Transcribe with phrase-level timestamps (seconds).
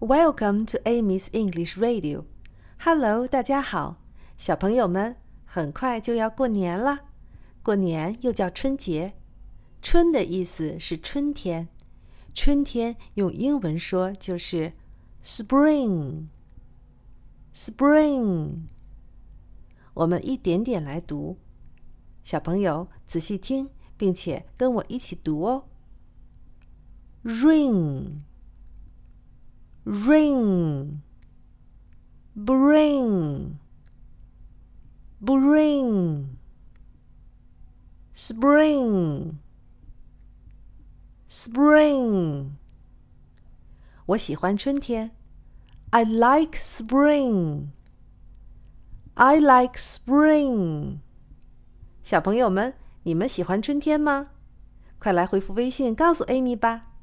[0.00, 2.24] Welcome to Amy's English Radio.
[2.80, 3.96] Hello，大家好，
[4.36, 6.98] 小朋友们，很快就要过年了。
[7.62, 9.14] 过年又叫春节，
[9.80, 11.68] 春的意思是春天，
[12.34, 14.72] 春天用英文说就是
[15.24, 16.26] spring。
[17.54, 18.64] spring。
[19.94, 21.38] 我们一点点来读，
[22.24, 25.64] 小朋友仔细听，并且跟我一起读哦。
[27.22, 28.18] ring。
[29.84, 31.00] Ring
[32.34, 33.56] bring
[35.20, 36.26] bring
[38.14, 39.34] spring
[41.30, 42.50] spring
[44.06, 45.10] 我喜欢春天
[45.90, 47.68] I like spring
[49.14, 50.98] I like spring
[52.02, 54.30] 小朋友们，你们喜欢春天吗？
[54.98, 56.93] 快来回复微信告诉 Amy 吧。